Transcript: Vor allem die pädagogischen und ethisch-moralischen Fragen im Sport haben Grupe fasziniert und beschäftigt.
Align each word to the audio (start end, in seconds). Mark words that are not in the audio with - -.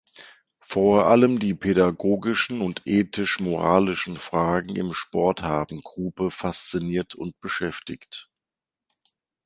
Vor 0.63 1.05
allem 1.05 1.37
die 1.37 1.53
pädagogischen 1.53 2.61
und 2.61 2.81
ethisch-moralischen 2.85 4.17
Fragen 4.17 4.75
im 4.75 4.93
Sport 4.93 5.43
haben 5.43 5.81
Grupe 5.83 6.31
fasziniert 6.31 7.13
und 7.13 7.39
beschäftigt. 7.39 8.27